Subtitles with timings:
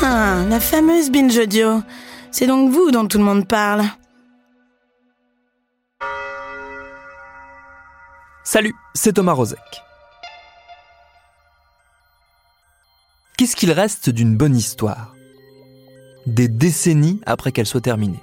[0.00, 1.82] Ah, la fameuse binge audio.
[2.30, 3.82] C'est donc vous dont tout le monde parle.
[8.44, 9.58] Salut, c'est Thomas Rozek.
[13.36, 15.16] Qu'est-ce qu'il reste d'une bonne histoire?
[16.26, 18.22] Des décennies après qu'elle soit terminée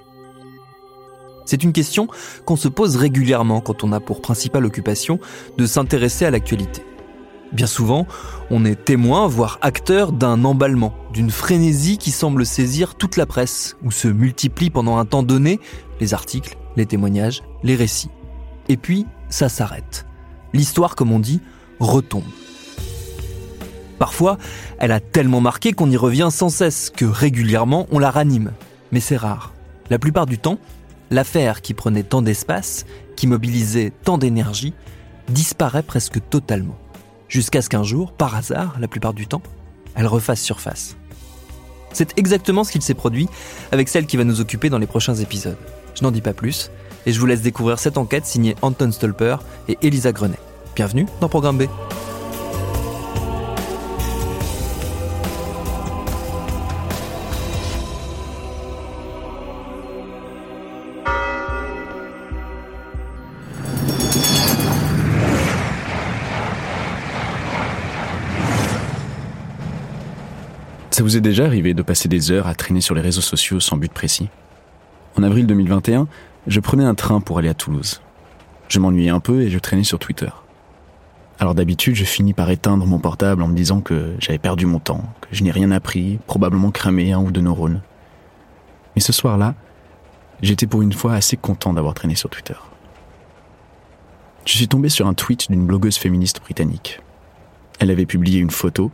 [1.44, 2.08] C'est une question
[2.46, 5.20] qu'on se pose régulièrement quand on a pour principale occupation
[5.58, 6.85] de s'intéresser à l'actualité.
[7.52, 8.06] Bien souvent,
[8.50, 13.76] on est témoin, voire acteur d'un emballement, d'une frénésie qui semble saisir toute la presse,
[13.84, 15.60] où se multiplient pendant un temps donné
[16.00, 18.10] les articles, les témoignages, les récits.
[18.68, 20.06] Et puis, ça s'arrête.
[20.52, 21.40] L'histoire, comme on dit,
[21.78, 22.24] retombe.
[23.98, 24.38] Parfois,
[24.78, 28.52] elle a tellement marqué qu'on y revient sans cesse, que régulièrement on la ranime.
[28.92, 29.54] Mais c'est rare.
[29.88, 30.58] La plupart du temps,
[31.10, 34.74] l'affaire qui prenait tant d'espace, qui mobilisait tant d'énergie,
[35.28, 36.76] disparaît presque totalement
[37.28, 39.42] jusqu'à ce qu'un jour, par hasard, la plupart du temps,
[39.94, 40.96] elle refasse surface.
[41.92, 43.28] C'est exactement ce qu'il s'est produit
[43.72, 45.56] avec celle qui va nous occuper dans les prochains épisodes.
[45.94, 46.70] Je n'en dis pas plus,
[47.06, 49.36] et je vous laisse découvrir cette enquête signée Anton Stolper
[49.68, 50.38] et Elisa Grenet.
[50.74, 51.62] Bienvenue dans Programme B.
[70.96, 73.60] Ça vous est déjà arrivé de passer des heures à traîner sur les réseaux sociaux
[73.60, 74.30] sans but précis?
[75.18, 76.08] En avril 2021,
[76.46, 78.00] je prenais un train pour aller à Toulouse.
[78.68, 80.30] Je m'ennuyais un peu et je traînais sur Twitter.
[81.38, 84.78] Alors d'habitude, je finis par éteindre mon portable en me disant que j'avais perdu mon
[84.78, 87.82] temps, que je n'ai rien appris, probablement cramé un ou deux neurones.
[88.94, 89.54] Mais ce soir-là,
[90.40, 92.56] j'étais pour une fois assez content d'avoir traîné sur Twitter.
[94.46, 97.02] Je suis tombé sur un tweet d'une blogueuse féministe britannique.
[97.80, 98.90] Elle avait publié une photo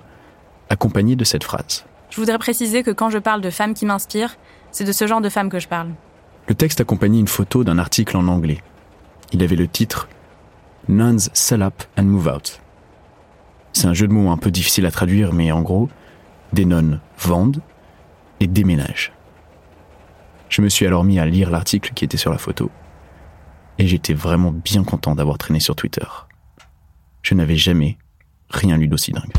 [0.69, 1.84] accompagnée de cette phrase.
[2.12, 4.37] Je voudrais préciser que quand je parle de femmes qui m'inspirent,
[4.71, 5.89] c'est de ce genre de femmes que je parle.
[6.47, 8.59] Le texte accompagnait une photo d'un article en anglais.
[9.33, 10.11] Il avait le titre
[10.89, 12.61] Nuns Sell Up and Move Out.
[13.72, 15.89] C'est un jeu de mots un peu difficile à traduire, mais en gros,
[16.53, 17.62] des nonnes vendent
[18.41, 19.15] et déménagent.
[20.51, 22.71] Je me suis alors mis à lire l'article qui était sur la photo,
[23.78, 26.05] et j'étais vraiment bien content d'avoir traîné sur Twitter.
[27.22, 27.97] Je n'avais jamais
[28.51, 29.33] rien lu d'aussi dingue.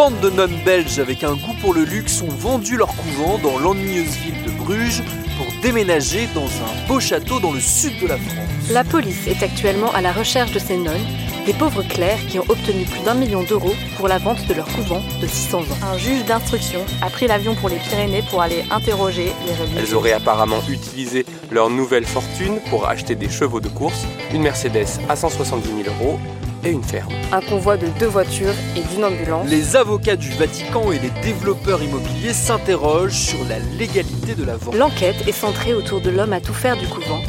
[0.00, 3.58] Bande de nonnes belges avec un goût pour le luxe ont vendu leur couvent dans
[3.58, 5.02] l'ennuyeuse ville de Bruges
[5.36, 8.70] pour déménager dans un beau château dans le sud de la France.
[8.70, 11.04] La police est actuellement à la recherche de ces nonnes,
[11.44, 14.68] des pauvres clercs qui ont obtenu plus d'un million d'euros pour la vente de leur
[14.68, 15.64] couvent de 600 ans.
[15.92, 19.80] Un juge d'instruction a pris l'avion pour les Pyrénées pour aller interroger les religieux.
[19.86, 24.98] Elles auraient apparemment utilisé leur nouvelle fortune pour acheter des chevaux de course, une Mercedes
[25.10, 26.18] à 170 000 euros
[26.64, 27.12] et une ferme.
[27.32, 29.48] Un convoi de deux voitures et d'une ambulance.
[29.48, 34.74] Les avocats du Vatican et les développeurs immobiliers s'interrogent sur la légalité de la vente.
[34.74, 37.20] L'enquête est centrée autour de l'homme à tout faire du couvent,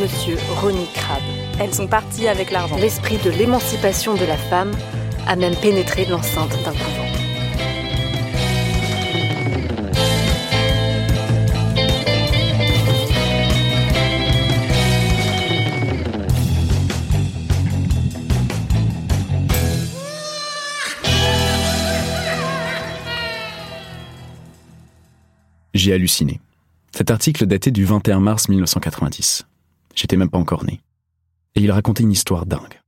[0.00, 1.22] Monsieur Ronnie Crabbe.
[1.58, 2.76] Elles sont parties avec l'argent.
[2.76, 4.72] L'esprit de l'émancipation de la femme
[5.26, 7.09] a même pénétré l'enceinte d'un couvent.
[25.80, 26.42] J'ai halluciné.
[26.94, 29.46] Cet article datait du 21 mars 1990.
[29.94, 30.82] J'étais même pas encore né.
[31.54, 32.82] Et il racontait une histoire dingue.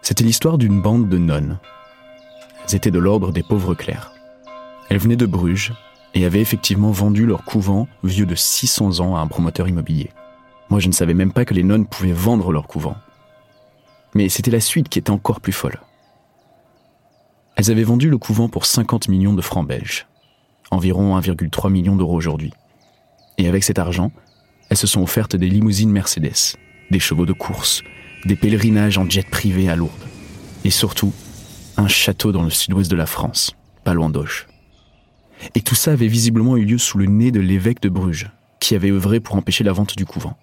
[0.00, 1.58] C'était l'histoire d'une bande de nonnes.
[2.64, 4.12] Elles étaient de l'ordre des pauvres clercs.
[4.88, 5.74] Elles venaient de Bruges
[6.14, 10.10] et avaient effectivement vendu leur couvent vieux de 600 ans à un promoteur immobilier.
[10.70, 12.96] Moi, je ne savais même pas que les nonnes pouvaient vendre leur couvent.
[14.14, 15.82] Mais c'était la suite qui était encore plus folle.
[17.56, 20.06] Elles avaient vendu le couvent pour 50 millions de francs belges,
[20.70, 22.52] environ 1,3 million d'euros aujourd'hui.
[23.38, 24.12] Et avec cet argent,
[24.70, 26.56] elles se sont offertes des limousines Mercedes,
[26.90, 27.82] des chevaux de course,
[28.24, 29.92] des pèlerinages en jet privé à Lourdes,
[30.64, 31.12] et surtout
[31.76, 33.52] un château dans le sud-ouest de la France,
[33.84, 34.46] pas loin d'Auch.
[35.54, 38.30] Et tout ça avait visiblement eu lieu sous le nez de l'évêque de Bruges,
[38.60, 40.36] qui avait œuvré pour empêcher la vente du couvent.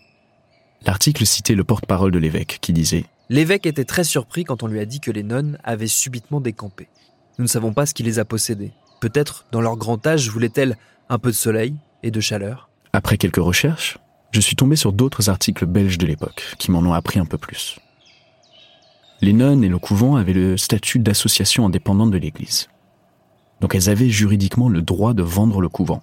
[0.86, 4.80] L'article citait le porte-parole de l'évêque, qui disait L'évêque était très surpris quand on lui
[4.80, 6.88] a dit que les nonnes avaient subitement décampé.
[7.38, 8.72] Nous ne savons pas ce qui les a possédées.
[9.00, 10.78] Peut-être, dans leur grand âge, voulaient-elles
[11.10, 13.98] un peu de soleil et de chaleur Après quelques recherches,
[14.32, 17.38] je suis tombé sur d'autres articles belges de l'époque qui m'en ont appris un peu
[17.38, 17.80] plus.
[19.22, 22.68] Les nonnes et le couvent avaient le statut d'association indépendante de l'Église.
[23.62, 26.02] Donc elles avaient juridiquement le droit de vendre le couvent.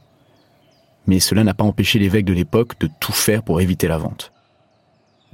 [1.06, 4.32] Mais cela n'a pas empêché l'évêque de l'époque de tout faire pour éviter la vente.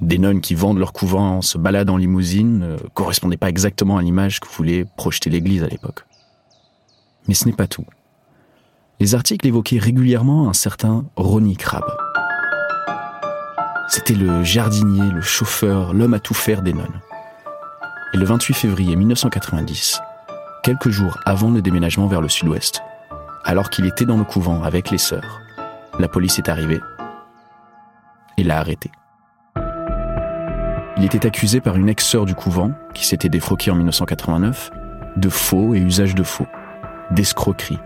[0.00, 3.96] Des nonnes qui vendent leur couvent en se baladent en limousine ne correspondaient pas exactement
[3.96, 6.04] à l'image que voulait projeter l'Église à l'époque.
[7.28, 7.84] Mais ce n'est pas tout.
[9.00, 11.84] Les articles évoquaient régulièrement un certain Ronnie Crabbe.
[13.86, 17.00] C'était le jardinier, le chauffeur, l'homme à tout faire des nonnes.
[18.12, 20.00] Et le 28 février 1990,
[20.62, 22.82] quelques jours avant le déménagement vers le sud-ouest,
[23.44, 25.40] alors qu'il était dans le couvent avec les sœurs,
[25.98, 26.80] la police est arrivée
[28.36, 28.90] et l'a arrêté.
[30.96, 34.70] Il était accusé par une ex-sœur du couvent, qui s'était défroquée en 1989,
[35.16, 36.46] de faux et usage de faux,
[37.10, 37.78] d'escroquerie,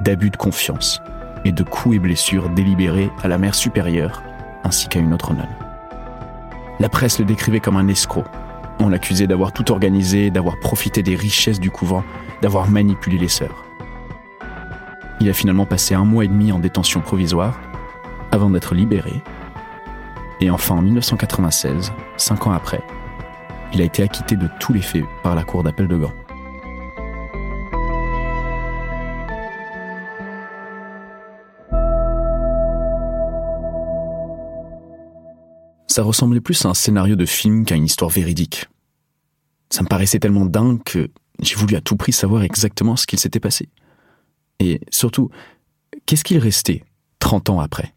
[0.00, 1.02] d'abus de confiance
[1.44, 4.22] et de coups et blessures délibérés à la mère supérieure
[4.64, 5.46] ainsi qu'à une autre nonne.
[6.80, 8.24] La presse le décrivait comme un escroc.
[8.80, 12.04] On l'accusait d'avoir tout organisé, d'avoir profité des richesses du couvent,
[12.42, 13.64] d'avoir manipulé les sœurs.
[15.20, 17.58] Il a finalement passé un mois et demi en détention provisoire
[18.30, 19.22] avant d'être libéré.
[20.40, 22.80] Et enfin, en 1996, cinq ans après,
[23.72, 26.12] il a été acquitté de tous les faits par la Cour d'appel de Gand.
[35.98, 38.66] Ça ressemblait plus à un scénario de film qu'à une histoire véridique.
[39.68, 41.10] Ça me paraissait tellement dingue que
[41.40, 43.68] j'ai voulu à tout prix savoir exactement ce qu'il s'était passé.
[44.60, 45.28] Et surtout,
[46.06, 46.84] qu'est-ce qu'il restait
[47.18, 47.94] 30 ans après?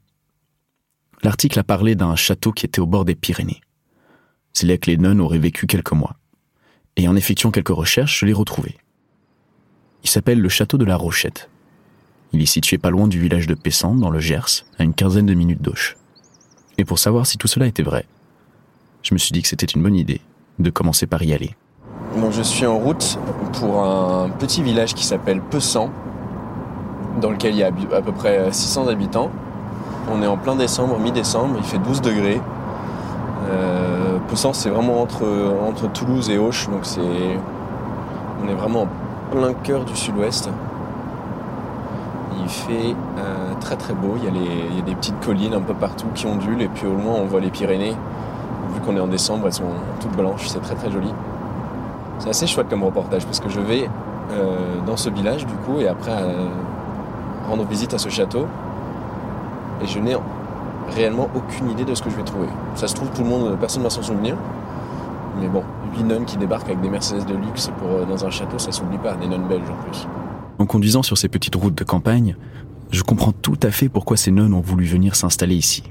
[1.21, 3.61] L'article a parlé d'un château qui était au bord des Pyrénées.
[4.51, 6.15] C'est là que les nonnes auraient vécu quelques mois.
[6.95, 8.77] Et en effectuant quelques recherches, je l'ai retrouvé.
[10.03, 11.51] Il s'appelle le château de la Rochette.
[12.33, 15.27] Il est situé pas loin du village de Pessant, dans le Gers, à une quinzaine
[15.27, 15.97] de minutes d'Auch.
[16.77, 18.05] Et pour savoir si tout cela était vrai,
[19.03, 20.21] je me suis dit que c'était une bonne idée
[20.59, 21.55] de commencer par y aller.
[22.31, 23.17] Je suis en route
[23.53, 25.89] pour un petit village qui s'appelle Pessant,
[27.21, 29.29] dans lequel il y a à peu près 600 habitants.
[30.11, 32.41] On est en plein décembre, mi-décembre, il fait 12 degrés.
[33.49, 35.25] Euh, Pessant, c'est vraiment entre,
[35.67, 36.99] entre Toulouse et Auch, donc c'est,
[38.43, 38.87] on est vraiment en
[39.31, 40.49] plein cœur du sud-ouest.
[42.41, 45.73] Il fait euh, très très beau, il y, a les, des petites collines un peu
[45.73, 47.95] partout qui ondulent et puis au loin on voit les Pyrénées.
[48.73, 49.63] Vu qu'on est en décembre, elles sont
[49.99, 51.13] toutes blanches, c'est très très joli.
[52.19, 53.89] C'est assez chouette comme reportage parce que je vais
[54.31, 56.47] euh, dans ce village du coup et après euh,
[57.47, 58.47] rendre visite à ce château
[59.83, 60.15] et je n'ai
[60.95, 62.47] réellement aucune idée de ce que je vais trouver.
[62.75, 64.35] Ça se trouve tout le monde, personne ne va s'en souvenir.
[65.39, 65.63] Mais bon,
[65.95, 67.71] 8 nonnes qui débarquent avec des Mercedes de luxe
[68.07, 70.07] dans un château, ça s'oublie pas, des nonnes belges en plus.
[70.61, 72.35] En conduisant sur ces petites routes de campagne,
[72.91, 75.81] je comprends tout à fait pourquoi ces nonnes ont voulu venir s'installer ici.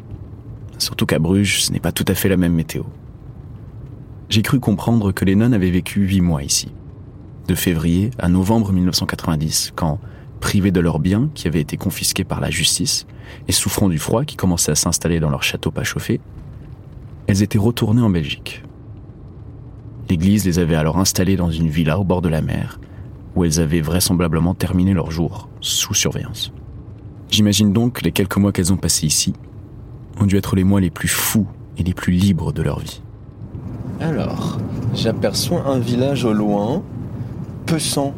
[0.79, 2.85] Surtout qu'à Bruges, ce n'est pas tout à fait la même météo.
[4.29, 6.71] J'ai cru comprendre que les nonnes avaient vécu huit mois ici.
[7.49, 9.99] De février à novembre 1990, quand,
[10.39, 13.09] privées de leurs biens qui avaient été confisqués par la justice
[13.49, 16.21] et souffrant du froid qui commençait à s'installer dans leur château pas chauffé,
[17.27, 18.63] elles étaient retournées en Belgique.
[20.09, 22.79] L'Église les avait alors installées dans une villa au bord de la mer,
[23.37, 26.53] où elles avaient vraisemblablement terminé leur jour, sous surveillance.
[27.31, 29.35] J'imagine donc que les quelques mois qu'elles ont passés ici
[30.21, 31.47] ont dû être les mois les plus fous
[31.79, 33.01] et les plus libres de leur vie.
[34.01, 34.59] Alors,
[34.95, 36.83] j'aperçois un village au loin,
[37.67, 38.15] Pessant.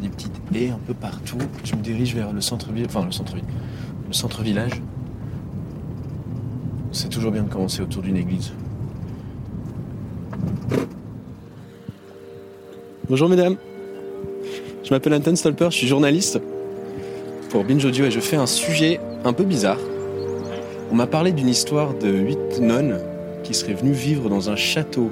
[0.00, 1.38] Des petites haies un peu partout.
[1.64, 3.44] Je me dirige vers le centre-ville, enfin le centre-ville,
[4.06, 4.80] le centre-village.
[6.92, 8.52] C'est toujours bien de commencer autour d'une église.
[13.06, 13.56] Bonjour mesdames.
[14.82, 16.40] Je m'appelle Anton Stolper, je suis journaliste
[17.50, 19.78] pour Binge Audio et je fais un sujet un peu bizarre.
[20.90, 22.98] On m'a parlé d'une histoire de huit nonnes
[23.42, 25.10] qui seraient venues vivre dans un château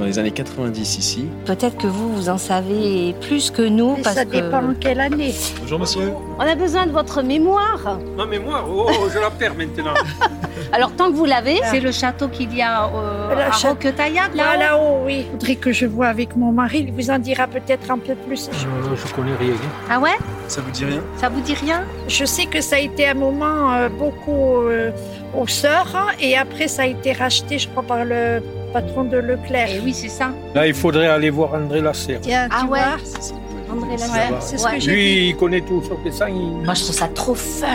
[0.00, 1.26] dans les années 90 ici.
[1.44, 3.96] Peut-être que vous, vous en savez plus que nous.
[3.96, 4.30] Mais parce ça que...
[4.30, 5.34] dépend en quelle année.
[5.60, 6.12] Bonjour monsieur.
[6.38, 7.98] On a besoin de votre mémoire.
[8.16, 9.92] Ma mémoire, oh, je la perds maintenant.
[10.72, 13.74] Alors tant que vous l'avez, C'est le château qu'il y a euh, Le à château-
[13.74, 15.26] Roquetaillade, là, là là-haut, oui.
[15.26, 18.14] Il faudrait que je vois avec mon mari, il vous en dira peut-être un peu
[18.14, 18.48] plus.
[18.52, 19.54] je, je connais rien.
[19.90, 20.16] Ah ouais?
[20.48, 21.02] Ça vous dit rien?
[21.16, 21.84] Ça vous dit rien?
[22.08, 24.92] Je sais que ça a été un moment euh, beaucoup euh,
[25.36, 28.40] aux sœurs hein, et après ça a été racheté, je crois, par le
[28.72, 29.68] patron de Leclerc.
[29.76, 30.30] Eh oui, c'est ça.
[30.54, 32.20] Là, il faudrait aller voir André Lasserre.
[32.20, 32.78] Tiens, Ah tu ouais.
[32.80, 34.34] vois, André Ouais, Lassalle.
[34.40, 36.26] c'est ce que j'ai Lui, il connaît tout sur les sangs.
[36.28, 37.66] il- Moi, je trouve ça trop fun.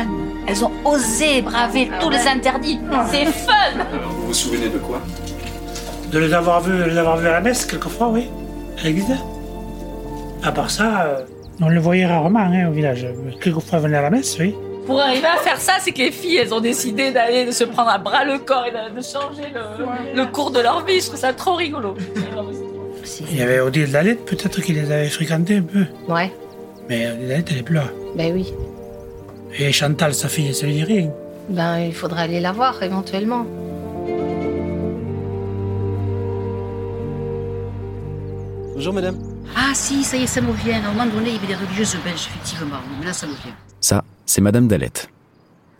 [0.47, 2.79] Elles ont osé braver tous les interdits.
[3.11, 3.53] C'est fun.
[4.09, 4.99] Vous vous souvenez de quoi?
[6.11, 8.27] De les avoir vus, les avoir vus à la messe, quelquefois, oui.
[8.79, 9.15] À l'église.
[10.43, 11.19] À part ça, euh,
[11.61, 13.07] on le voyait rarement hein, au village.
[13.41, 14.53] Quelquefois, venait à la messe, oui.
[14.85, 17.63] Pour arriver à faire ça, c'est que les filles, elles ont décidé d'aller de se
[17.63, 20.99] prendre à bras le corps et de, changer le, le cours de leur vie.
[20.99, 21.95] Je trouve ça trop rigolo.
[23.31, 25.85] Il y avait Odile Dalette, peut-être qu'il les avait fréquentés un peu.
[26.07, 26.31] Ouais,
[26.89, 27.83] Mais Odile elle est plus là.
[28.15, 28.53] ben oui.
[29.57, 31.09] Et Chantal, sa fille, elle se dit rien.
[31.49, 33.45] Ben, il faudra aller la voir éventuellement.
[38.73, 39.17] Bonjour madame.
[39.55, 40.75] Ah si, ça y est, ça me vient.
[40.75, 42.77] À un moment donné, il y avait des religieuses belges, effectivement.
[42.99, 43.55] Mais là, ça me vient.
[43.79, 45.09] Ça, c'est Madame Dalette.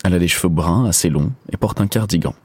[0.04, 2.36] Elle a les cheveux bruns, assez longs, et porte un cardigan.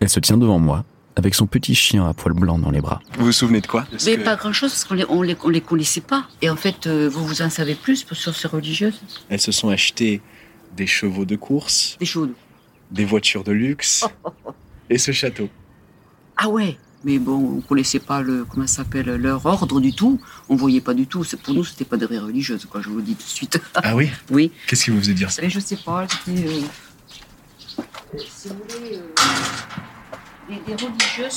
[0.00, 3.00] Elle se tient devant moi, avec son petit chien à poils blancs dans les bras.
[3.18, 3.86] Vous vous souvenez de quoi?
[4.06, 6.26] Mais pas grand-chose, parce qu'on les, on les, on les connaissait pas.
[6.40, 9.00] Et en fait, euh, vous vous en savez plus sur ces religieuses?
[9.28, 10.20] Elles se sont achetées
[10.76, 12.32] des chevaux de course, Des chaudes.
[12.90, 14.04] des voitures de luxe
[14.90, 15.48] et ce château.
[16.36, 16.78] Ah ouais?
[17.04, 20.20] Mais bon, on connaissait pas le comment ça s'appelle leur ordre du tout.
[20.48, 21.24] On voyait pas du tout.
[21.42, 22.80] Pour nous, c'était pas des vraies religieuses, quoi.
[22.80, 23.60] Je vous le dis tout de suite.
[23.74, 24.08] Ah oui?
[24.30, 24.52] Oui.
[24.68, 25.30] Qu'est-ce qui vous faisait dire?
[25.30, 26.06] Ça Mais je sais pas.
[26.08, 26.60] C'était, euh,
[28.28, 29.12] si vous voulez, euh,
[30.48, 31.36] des, des religieuses,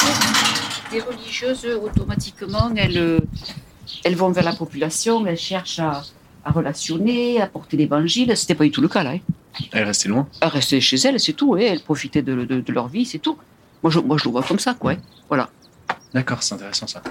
[0.91, 3.19] des religieuses automatiquement, elles, euh,
[4.03, 6.03] elles vont vers la population, elles cherchent à,
[6.43, 8.35] à relationner, à porter l'évangile.
[8.35, 9.11] C'était pas du tout le cas là.
[9.11, 9.19] hein.
[9.71, 10.27] Elle restait loin?
[10.41, 11.55] Elles restaient chez elles, c'est tout.
[11.55, 11.59] hein.
[11.61, 13.37] Elles profitaient de, de- de leur vie, c'est tout.
[13.85, 14.95] Moi je, moi, je le vois comme ça, quoi.
[15.29, 15.47] Voilà.
[16.11, 17.03] D'accord, c'est intéressant ça.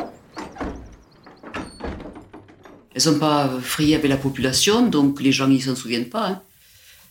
[2.92, 6.26] Elles n'ont pas frayé avec la population, donc les gens ils s'en souviennent pas.
[6.26, 6.42] hein.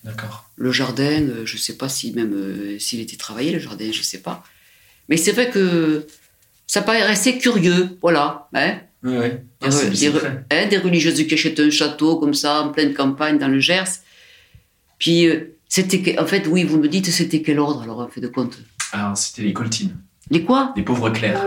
[0.04, 0.50] D'accord.
[0.58, 4.02] Le jardin, euh, je sais pas si même euh, s'il était travaillé le jardin, je
[4.02, 4.44] sais pas.
[5.08, 6.06] Mais c'est vrai que
[6.68, 8.50] ça paraissait curieux, voilà.
[8.54, 9.30] Hein Oui, oui.
[9.62, 12.94] des, re- des re- hein, des religieuses qui achètent un château comme ça en pleine
[12.94, 14.02] campagne dans le Gers.
[14.98, 18.20] Puis euh, c'était en fait oui, vous me dites c'était quel ordre alors en fait
[18.20, 18.58] de compte?
[18.96, 19.98] Alors, c'était les coltines.
[20.30, 20.72] Les quoi?
[20.78, 21.42] Les pauvres clercs.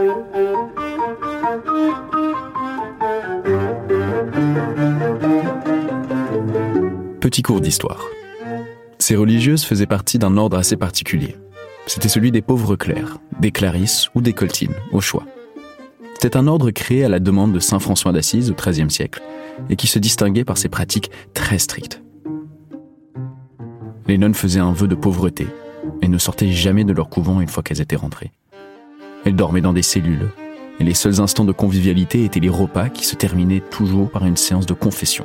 [7.20, 8.04] Petit cours d'histoire.
[8.98, 11.36] Ces religieuses faisaient partie d'un ordre assez particulier.
[11.86, 15.24] C'était celui des pauvres clercs, des clarisses ou des coltines, au choix.
[16.14, 19.22] C'était un ordre créé à la demande de saint François d'Assise au XIIIe siècle
[19.70, 22.02] et qui se distinguait par ses pratiques très strictes.
[24.08, 25.46] Les nonnes faisaient un vœu de pauvreté
[26.02, 28.32] et ne sortaient jamais de leur couvent une fois qu'elles étaient rentrées.
[29.24, 30.28] Elles dormaient dans des cellules
[30.78, 34.36] et les seuls instants de convivialité étaient les repas qui se terminaient toujours par une
[34.36, 35.24] séance de confession.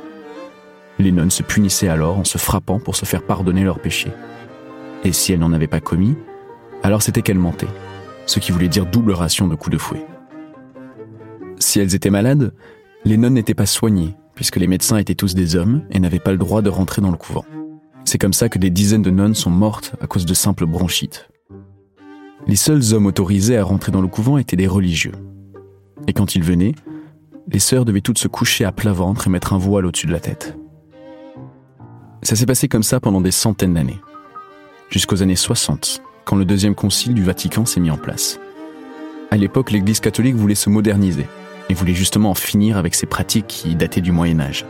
[0.98, 4.12] Les nonnes se punissaient alors en se frappant pour se faire pardonner leurs péchés.
[5.04, 6.16] Et si elles n'en avaient pas commis,
[6.82, 7.66] alors c'était qu'elles mentaient,
[8.26, 10.04] ce qui voulait dire double ration de coups de fouet.
[11.58, 12.52] Si elles étaient malades,
[13.04, 16.32] les nonnes n'étaient pas soignées, puisque les médecins étaient tous des hommes et n'avaient pas
[16.32, 17.44] le droit de rentrer dans le couvent.
[18.04, 21.28] C'est comme ça que des dizaines de nonnes sont mortes à cause de simples bronchites.
[22.46, 25.12] Les seuls hommes autorisés à rentrer dans le couvent étaient des religieux.
[26.08, 26.74] Et quand ils venaient,
[27.48, 30.12] les sœurs devaient toutes se coucher à plat ventre et mettre un voile au-dessus de
[30.12, 30.56] la tête.
[32.22, 34.00] Ça s'est passé comme ça pendant des centaines d'années.
[34.90, 38.38] Jusqu'aux années 60, quand le deuxième concile du Vatican s'est mis en place.
[39.30, 41.26] À l'époque, l'Église catholique voulait se moderniser
[41.68, 44.66] et voulait justement en finir avec ces pratiques qui dataient du Moyen Âge.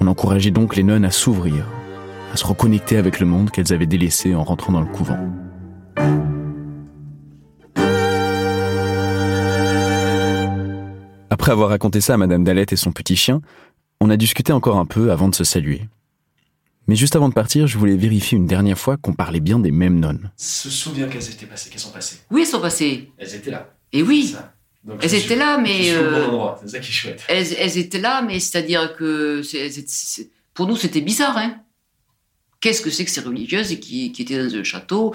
[0.00, 1.66] On encourageait donc les nonnes à s'ouvrir,
[2.32, 5.18] à se reconnecter avec le monde qu'elles avaient délaissé en rentrant dans le couvent.
[11.30, 13.40] Après avoir raconté ça à Madame Dalette et son petit chien,
[14.00, 15.82] on a discuté encore un peu avant de se saluer.
[16.86, 19.70] Mais juste avant de partir, je voulais vérifier une dernière fois qu'on parlait bien des
[19.70, 20.30] mêmes nonnes.
[20.36, 22.16] Se souvient qu'elles étaient passées, qu'elles sont passées.
[22.30, 23.12] Oui, elles sont passées.
[23.16, 23.70] Elles étaient là.
[23.92, 24.34] Et oui.
[24.84, 26.88] Donc, elles étaient suis- là, je mais suis au bon euh, endroit, c'est ça qui
[26.88, 27.22] est chouette.
[27.28, 29.42] elles, elles étaient là, mais c'est-à-dire que
[30.54, 31.36] pour nous c'était bizarre.
[31.36, 31.56] Hein
[32.60, 35.14] Qu'est-ce que c'est que ces religieuses qui, qui étaient dans un château?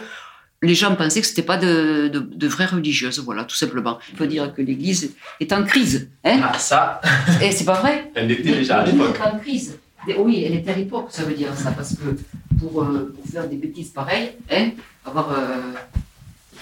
[0.63, 3.99] Les gens pensaient que c'était pas de, de, de vraies religieuses, voilà, tout simplement.
[4.11, 6.09] Il faut dire que l'Église est en crise.
[6.23, 6.39] Hein?
[6.43, 7.01] Ah, ça
[7.41, 8.09] Et c'est pas vrai?
[8.15, 9.15] Elle l'était déjà à l'époque.
[9.19, 9.77] Elle est en crise.
[10.17, 12.15] Oui, elle était à l'époque, ça veut dire ça, parce que
[12.59, 14.69] pour, euh, pour faire des bêtises pareilles, hein,
[15.03, 15.31] avoir.
[15.31, 15.73] euh,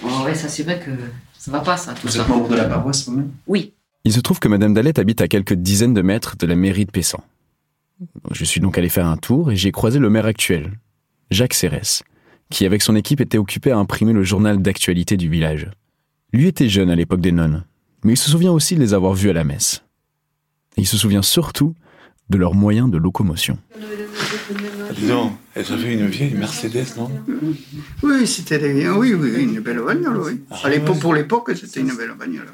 [0.03, 0.91] oh, ouais, ça c'est vrai que
[1.37, 2.21] ça va pas, ça, tout Vous ça.
[2.21, 3.31] êtes membre de la paroisse vous-même?
[3.47, 3.73] Oui.
[4.05, 6.85] Il se trouve que Madame Dalette habite à quelques dizaines de mètres de la mairie
[6.85, 7.21] de Pessan.
[8.31, 10.71] Je suis donc allé faire un tour et j'ai croisé le maire actuel,
[11.31, 12.03] Jacques Cérès,
[12.49, 15.69] qui avec son équipe était occupé à imprimer le journal d'actualité du village.
[16.33, 17.63] Lui était jeune à l'époque des nonnes,
[18.03, 19.83] mais il se souvient aussi de les avoir vues à la messe.
[20.77, 21.75] Et il se souvient surtout
[22.29, 23.57] de leurs moyens de locomotion.
[24.95, 27.09] Dis donc, elles avaient une vieille Mercedes, non?
[28.01, 30.41] Oui, c'était des- oui, oui, une belle bagnole, oui.
[30.63, 32.47] À l'époque, pour l'époque, c'était une belle bagnole.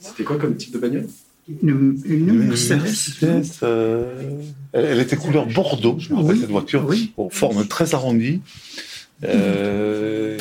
[0.00, 1.06] C'était quoi comme type de bagnole?
[1.62, 2.82] Une, une Mercedes.
[2.82, 4.22] Mercedes, euh,
[4.72, 8.40] elle, elle était couleur bordeaux, je me rappelle cette voiture, aux formes très arrondies.
[9.24, 10.36] Euh,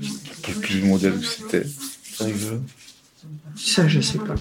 [0.00, 0.14] je ne
[0.54, 1.64] sais plus le modèle que c'était.
[3.56, 4.34] Ça, je sais pas.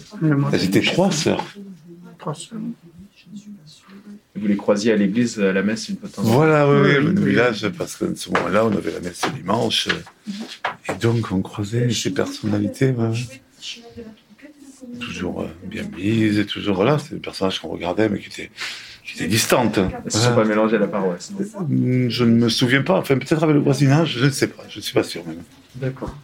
[0.54, 1.44] Elles étaient trois sœurs.
[2.20, 2.60] Trois sœurs.
[4.38, 7.22] Vous les croisiez à l'église, à la messe une fois Voilà, oui, oui, Oui, le
[7.22, 7.30] oui.
[7.30, 9.88] village, parce qu'à ce moment-là, on avait la messe le dimanche.
[10.90, 12.94] Et donc, on croisait ces personnalités.
[15.00, 16.98] Toujours euh, bien mises, et toujours là.
[17.00, 18.52] C'est des personnages qu'on regardait, mais qui étaient,
[19.04, 19.78] qui étaient distantes.
[19.78, 21.32] Elles se sont pas mélangées à la paroisse.
[21.58, 22.98] Hum, Je ne me souviens pas.
[22.98, 24.64] Enfin, peut-être avec le voisinage, je ne sais pas.
[24.70, 25.44] Je ne suis pas sûr même.
[25.76, 26.16] D'accord.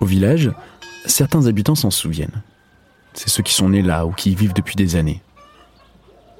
[0.00, 0.50] Au village,
[1.06, 2.42] certains habitants s'en souviennent.
[3.14, 5.22] C'est ceux qui sont nés là ou qui y vivent depuis des années.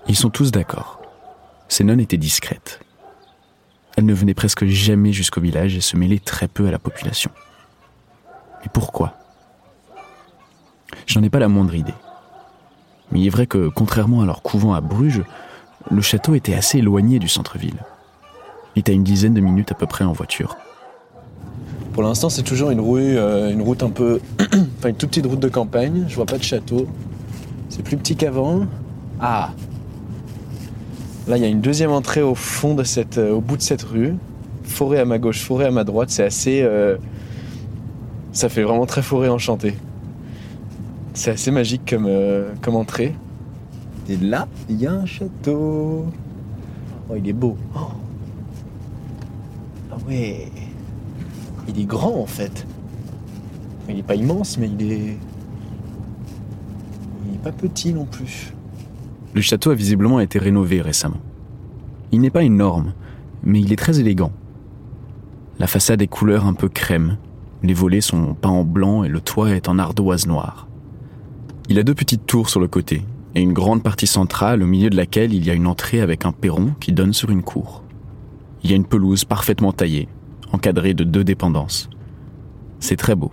[0.08, 1.00] Ils sont tous d'accord.
[1.68, 2.80] Ces nonnes étaient discrètes.
[3.96, 7.30] Elles ne venaient presque jamais jusqu'au village et se mêlaient très peu à la population.
[8.62, 9.14] Mais pourquoi?
[11.06, 11.94] Je n'en ai pas la moindre idée.
[13.10, 15.22] Mais il est vrai que, contrairement à leur couvent à Bruges,
[15.90, 17.84] le château était assez éloigné du centre-ville.
[18.74, 20.56] Il est à une dizaine de minutes à peu près en voiture.
[21.92, 24.20] Pour l'instant, c'est toujours une euh, une route un peu.
[24.40, 26.06] enfin, une toute petite route de campagne.
[26.08, 26.86] Je vois pas de château.
[27.68, 28.66] C'est plus petit qu'avant.
[29.20, 29.50] Ah
[31.28, 33.18] Là, il y a une deuxième entrée au fond de cette.
[33.18, 34.14] euh, au bout de cette rue.
[34.64, 36.10] Forêt à ma gauche, forêt à ma droite.
[36.10, 36.62] C'est assez.
[36.62, 36.96] euh,
[38.32, 39.74] Ça fait vraiment très forêt enchantée.
[41.14, 43.14] C'est assez magique comme, euh, comme entrée.
[44.08, 46.06] Et là, il y a un château.
[47.08, 47.56] Oh, il est beau.
[47.76, 47.80] Oh.
[49.92, 50.48] Ah ouais.
[51.68, 52.66] Il est grand en fait.
[53.88, 55.16] Il n'est pas immense, mais il est.
[57.26, 58.52] Il n'est pas petit non plus.
[59.34, 61.20] Le château a visiblement été rénové récemment.
[62.12, 62.92] Il n'est pas énorme,
[63.42, 64.32] mais il est très élégant.
[65.58, 67.16] La façade est couleur un peu crème,
[67.62, 70.66] les volets sont peints en blanc et le toit est en ardoise noire.
[71.68, 74.90] Il a deux petites tours sur le côté et une grande partie centrale au milieu
[74.90, 77.82] de laquelle il y a une entrée avec un perron qui donne sur une cour.
[78.62, 80.08] Il y a une pelouse parfaitement taillée,
[80.52, 81.88] encadrée de deux dépendances.
[82.80, 83.30] C'est très beau.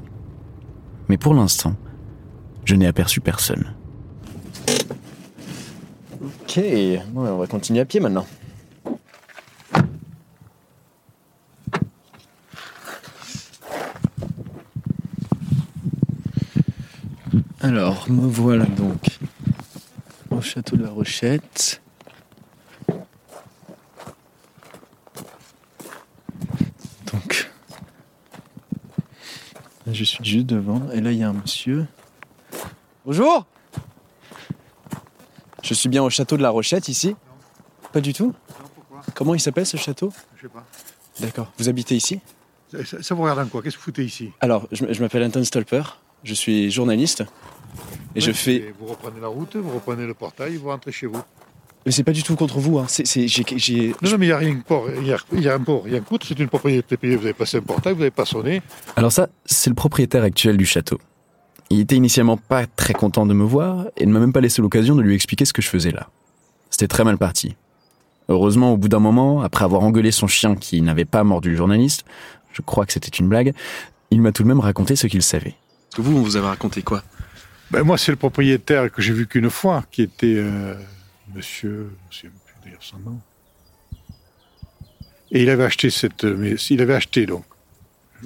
[1.09, 1.75] Mais pour l'instant,
[2.63, 3.73] je n'ai aperçu personne.
[6.49, 8.25] Ok, ouais, on va continuer à pied maintenant.
[17.61, 19.19] Alors, me voilà donc
[20.31, 21.83] au château de la Rochette.
[27.13, 27.51] Donc,
[29.85, 31.85] je suis juste devant, et là il y a un monsieur.
[33.05, 33.45] Bonjour
[35.69, 37.15] Je suis bien au château de la Rochette ici
[37.93, 38.33] Pas du tout
[39.13, 40.11] Comment il s'appelle ce château?
[40.35, 40.65] Je sais pas.
[41.19, 41.51] D'accord.
[41.59, 42.19] Vous habitez ici?
[42.71, 43.61] Ça, ça- ça vous regarde en quoi?
[43.61, 44.31] Qu'est-ce que vous foutez ici?
[44.41, 45.83] Alors, je, m'appelle Anton Stolper,
[46.23, 47.23] je suis journaliste
[48.15, 48.73] et je fais.
[48.79, 51.21] Vous reprenez la route, vous reprenez le portail, vous rentrez chez vous.
[51.85, 52.85] Mais c'est pas du tout contre vous, hein.
[52.89, 54.87] c'est, c'est- j'ai, j'ai- Non, non, mais il n'y a rien de port.
[54.89, 57.15] Il y y a un port, il y a un coût, c'est une propriété privée.
[57.15, 58.63] Vous avez passé un portail, vous n'avez pas sonné.
[58.95, 60.97] Alors ça, c'est le propriétaire actuel du château.
[61.69, 64.61] Il était initialement pas très content de me voir et ne m'a même pas laissé
[64.61, 66.09] l'occasion de lui expliquer ce que je faisais là.
[66.69, 67.55] C'était très mal parti.
[68.27, 71.55] Heureusement, au bout d'un moment, après avoir engueulé son chien qui n'avait pas mordu le
[71.55, 72.05] journaliste,
[72.53, 73.53] je crois que c'était une blague,
[74.11, 75.55] il m'a tout de même raconté ce qu'il savait.
[75.95, 77.03] que vous, on vous avait raconté quoi?
[77.71, 80.73] Ben, moi, c'est le propriétaire que j'ai vu qu'une fois, qui était euh,
[81.35, 81.91] monsieur.
[82.09, 83.19] Je ne sais plus d'ailleurs son nom.
[85.31, 86.23] Et il avait acheté cette.
[86.23, 87.45] Mais il avait acheté, donc,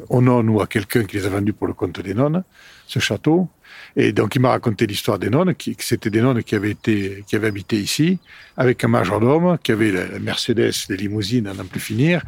[0.10, 2.44] au nonnes ou à quelqu'un qui les a vendus pour le compte des nonnes,
[2.88, 3.48] ce château.
[3.96, 6.72] Et donc, il m'a raconté l'histoire des nonnes, qui, que c'était des nonnes qui avaient,
[6.72, 8.20] été, qui avaient habité ici,
[8.58, 12.24] avec un majordome, qui avait la, Mercedes, les limousines à n'en plus finir.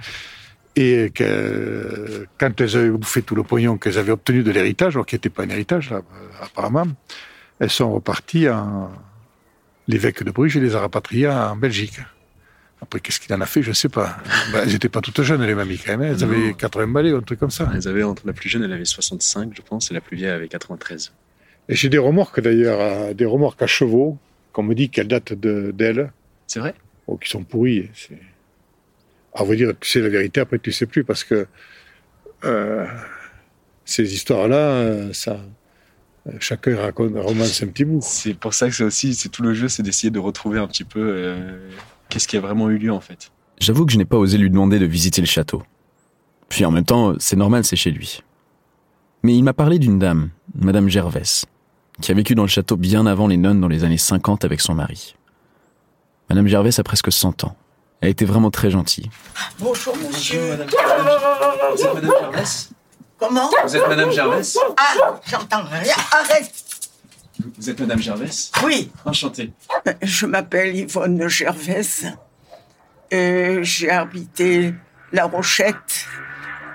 [0.75, 1.11] Et
[2.37, 5.29] quand elles avaient bouffé tout le pognon qu'elles avaient obtenu de l'héritage, alors qui n'était
[5.29, 6.01] pas un héritage, là,
[6.41, 6.87] apparemment,
[7.59, 8.91] elles sont reparties en.
[9.87, 11.99] L'évêque de Bruges les a rapatriées en Belgique.
[12.85, 14.17] Après, qu'est-ce qu'il en a fait Je ne sais pas.
[14.53, 16.09] Ben, elles n'étaient pas toutes jeunes, les mamies, quand même.
[16.11, 16.15] hein.
[16.15, 17.69] Elles avaient 80 balais ou un truc comme ça.
[17.73, 20.29] Elles avaient, entre la plus jeune, elle avait 65, je pense, et la plus vieille
[20.29, 21.11] avait 93.
[21.67, 24.17] Et j'ai des remorques, d'ailleurs, des remorques à chevaux,
[24.53, 26.11] qu'on me dit qu'elles datent de- d'elles.
[26.47, 26.75] C'est vrai?
[27.07, 27.89] Oh, qui sont pourries.
[29.33, 31.47] À vrai dire, tu sais la vérité, après, tu ne sais plus, parce que
[32.43, 32.85] euh,
[33.83, 35.39] ces histoires-là, euh, ça.
[36.27, 37.99] euh, Chacun raconte, romance un petit bout.
[38.03, 40.67] C'est pour ça que c'est aussi, c'est tout le jeu, c'est d'essayer de retrouver un
[40.67, 41.69] petit peu euh,
[42.09, 43.31] qu'est-ce qui a vraiment eu lieu en fait?
[43.59, 45.63] J'avoue que je n'ai pas osé lui demander de visiter le château.
[46.49, 48.21] Puis en même temps, c'est normal, c'est chez lui.
[49.23, 51.23] Mais il m'a parlé d'une dame, Madame Gervais,
[52.01, 54.61] qui a vécu dans le château bien avant les nonnes dans les années 50 avec
[54.61, 55.15] son mari.
[56.29, 57.55] Madame Gervais a presque 100 ans.
[58.01, 59.09] Elle était vraiment très gentille.
[59.59, 60.57] Bonjour, monsieur.
[60.57, 60.61] Vous
[61.83, 62.43] êtes Madame Gervais?
[63.17, 63.49] Comment?
[63.63, 64.41] Vous êtes Madame Gervais?
[64.77, 65.93] Ah, j'entends rien.
[66.11, 66.51] Arrête
[67.57, 68.29] Vous êtes Madame Gervais
[68.63, 68.91] Oui.
[69.05, 69.53] Enchanté.
[70.01, 71.81] Je m'appelle Yvonne Gervais.
[73.11, 74.73] Et j'ai habité
[75.11, 76.07] La Rochette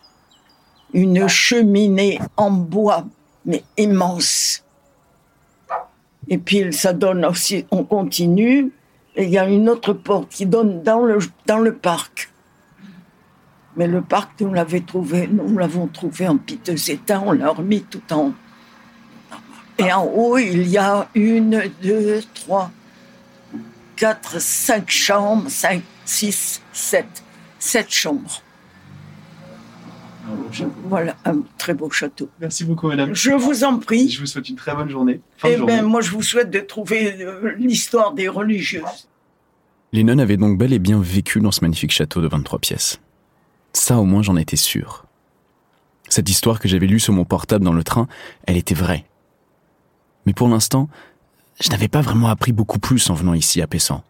[0.93, 3.06] une cheminée en bois,
[3.45, 4.63] mais immense.
[6.28, 8.71] Et puis ça donne aussi, on continue,
[9.15, 12.30] et il y a une autre porte qui donne dans le, dans le parc.
[13.78, 17.82] Mais le parc, nous l'avons trouvé, nous l'avons trouvé en piteux état, on l'a remis
[17.84, 18.34] tout en.
[19.77, 22.71] Et en haut, il y a une, deux, trois,
[23.95, 27.23] quatre, cinq chambres, cinq, six, sept.
[27.60, 28.41] Sept chambres.
[30.86, 32.29] Voilà, un très beau château.
[32.39, 33.13] Merci beaucoup, Madame.
[33.13, 34.10] Je vous en prie.
[34.10, 35.19] Je vous souhaite une très bonne journée.
[35.38, 35.73] Fin de Eh journée.
[35.73, 39.10] bien, moi, je vous souhaite de trouver euh, l'histoire des religieuses.
[39.93, 42.99] Les nonnes avaient donc bel et bien vécu dans ce magnifique château de 23 pièces.
[43.73, 45.05] Ça, au moins, j'en étais sûr.
[46.07, 48.07] Cette histoire que j'avais lue sur mon portable dans le train,
[48.45, 49.05] elle était vraie.
[50.25, 50.89] Mais pour l'instant,
[51.60, 54.03] je n'avais pas vraiment appris beaucoup plus en venant ici à Pessan.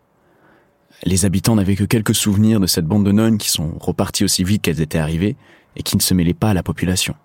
[1.04, 4.44] Les habitants n'avaient que quelques souvenirs de cette bande de nonnes qui sont reparties aussi
[4.44, 5.36] vite qu'elles étaient arrivées
[5.76, 7.16] et qui ne se mêlaient pas à la population.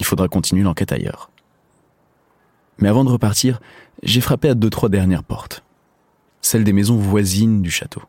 [0.00, 1.30] Il faudra continuer l'enquête ailleurs.
[2.78, 3.60] Mais avant de repartir,
[4.02, 5.62] j'ai frappé à deux trois dernières portes
[6.42, 8.02] celle des maisons voisines du château.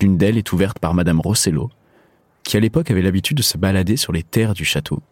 [0.00, 1.70] L'une d'elles est ouverte par Madame Rossello,
[2.42, 5.02] qui à l'époque avait l'habitude de se balader sur les terres du château,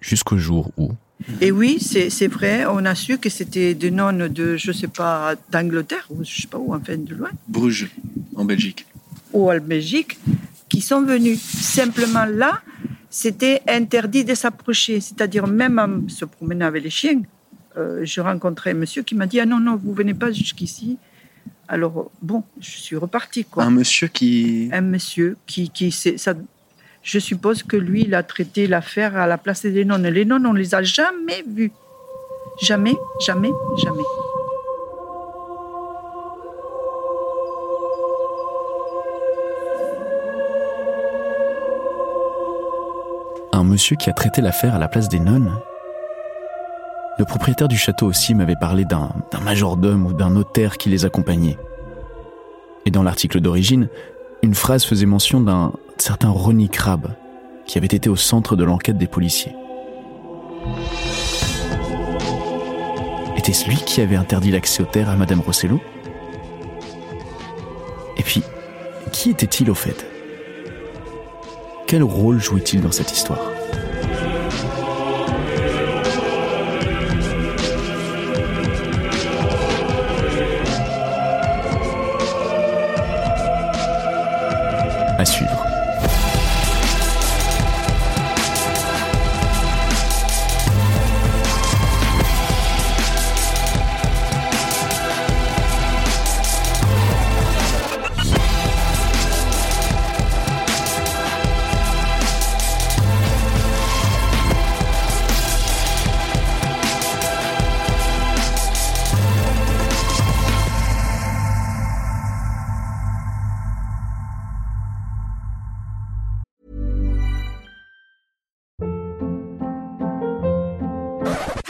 [0.00, 0.92] jusqu'au jour où,
[1.40, 5.34] Et oui, c'est vrai, on a su que c'était des nonnes de, je sais pas,
[5.50, 7.90] d'Angleterre, ou je sais pas où, enfin de loin, Bruges,
[8.36, 8.86] en Belgique.
[9.32, 10.18] ou en Belgique,
[10.68, 11.36] qui sont venues.
[11.36, 12.60] Simplement là,
[13.10, 17.20] c'était interdit de s'approcher, c'est-à-dire même en se promenant avec les chiens.
[17.76, 20.98] euh, je rencontrais un monsieur qui m'a dit Ah non, non, vous venez pas jusqu'ici.
[21.68, 23.44] Alors, bon, je suis repartie.
[23.44, 23.64] Quoi.
[23.64, 24.70] Un monsieur qui...
[24.72, 26.32] Un monsieur qui, qui ça,
[27.02, 30.08] je suppose que lui, il a traité l'affaire à la place des nonnes.
[30.08, 31.72] Les nonnes, on les a jamais vues.
[32.60, 34.02] Jamais, jamais, jamais.
[43.58, 45.52] un monsieur qui a traité l'affaire à la place des nonnes?
[47.18, 49.10] Le propriétaire du château aussi m'avait parlé d'un
[49.42, 51.58] majordome ou d'un notaire qui les accompagnait.
[52.86, 53.88] Et dans l'article d'origine,
[54.42, 57.08] une phrase faisait mention d'un certain Ronnie Crabbe,
[57.66, 59.54] qui avait été au centre de l'enquête des policiers.
[63.36, 65.80] Était-ce lui qui avait interdit l'accès aux terres à Madame Rossello?
[68.16, 68.42] Et puis,
[69.12, 70.06] qui était-il au fait?
[71.86, 73.57] Quel rôle jouait-il dans cette histoire?